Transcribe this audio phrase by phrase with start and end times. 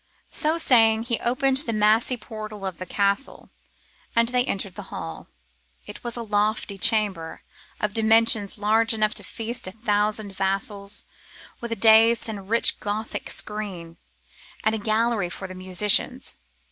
[0.31, 3.51] So saying, he opened the massy portal of the castle
[4.15, 5.27] and they entered the hall.
[5.85, 7.43] It was a lofty chamber,
[7.79, 11.05] of dimensions large enough to feast a thousand vassals,
[11.59, 13.97] with a dais and a rich Gothic screen,
[14.63, 16.35] and a gallery for the musicians.